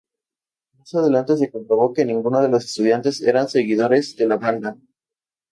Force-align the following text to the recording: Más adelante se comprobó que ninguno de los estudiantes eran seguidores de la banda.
Más 0.79 0.95
adelante 0.95 1.37
se 1.37 1.51
comprobó 1.51 1.93
que 1.93 2.05
ninguno 2.05 2.41
de 2.41 2.49
los 2.49 2.65
estudiantes 2.65 3.21
eran 3.21 3.47
seguidores 3.47 4.15
de 4.15 4.25
la 4.25 4.37
banda. 4.37 4.75